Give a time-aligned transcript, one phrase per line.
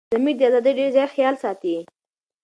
[0.13, 1.75] دضمير دازادي ډير زيات خيال ساتي